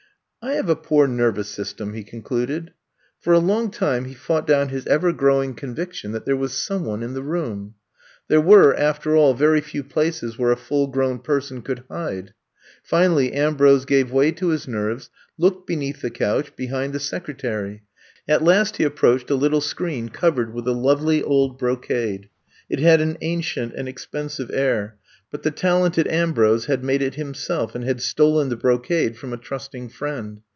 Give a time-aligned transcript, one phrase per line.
[0.43, 2.71] I have a poor nervous system,'* he con cluded.
[3.19, 6.83] For a long time he fought down his ever growing conviction that there was some
[6.83, 7.75] one in the room.
[8.27, 12.33] There were, after all, very few places where a fuUgrown person could hide.
[12.81, 17.83] Finally, Ambrose gave way to his nerves, looked beneath the couch, behind the secretary.
[18.27, 22.29] At last he approached a little screen covered with a lovely old bro cade.
[22.67, 24.97] It had an ancient and expensive air,
[25.29, 29.31] but the talented Ambrose had made it him self, and had stolen the brocade from
[29.31, 30.41] a trusting friend.